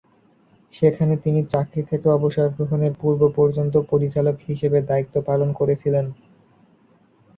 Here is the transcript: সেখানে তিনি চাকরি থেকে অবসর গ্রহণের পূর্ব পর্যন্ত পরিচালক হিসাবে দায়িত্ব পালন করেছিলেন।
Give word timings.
সেখানে 0.73 1.13
তিনি 1.17 1.41
চাকরি 1.45 1.81
থেকে 1.89 2.07
অবসর 2.09 2.47
গ্রহণের 2.55 2.93
পূর্ব 3.01 3.21
পর্যন্ত 3.37 3.73
পরিচালক 3.91 4.35
হিসাবে 4.47 4.79
দায়িত্ব 4.89 5.15
পালন 5.29 5.49
করেছিলেন। 5.59 6.05